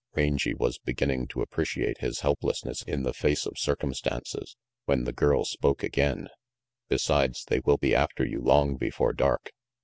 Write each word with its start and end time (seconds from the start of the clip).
Rangy 0.15 0.55
was 0.55 0.79
beginning 0.79 1.27
to 1.27 1.43
appreciate 1.43 1.99
his 1.99 2.21
helplessness 2.21 2.81
in 2.81 3.03
the 3.03 3.13
face 3.13 3.45
of 3.45 3.59
circumstances, 3.59 4.57
when 4.85 5.03
the 5.03 5.13
girl 5.13 5.45
spoke 5.45 5.83
again. 5.83 6.27
"Besides, 6.89 7.45
they 7.45 7.59
will 7.59 7.77
be 7.77 7.93
after 7.93 8.25
you 8.25 8.41
long 8.41 8.77
before 8.77 9.13
dark. 9.13 9.51